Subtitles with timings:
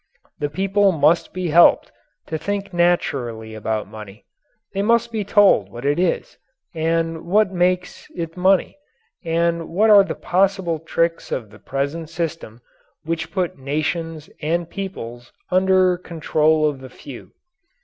[0.39, 1.91] The people must be helped
[2.25, 4.25] to think naturally about money.
[4.73, 6.39] They must be told what it is,
[6.73, 8.79] and what makes it money,
[9.23, 12.61] and what are the possible tricks of the present system
[13.03, 17.33] which put nations and peoples under control of the few.